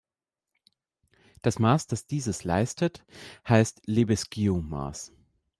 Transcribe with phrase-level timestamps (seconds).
[1.43, 3.05] Das Maß, das dieses leistet,
[3.47, 5.11] heißt Lebesgue-Maß.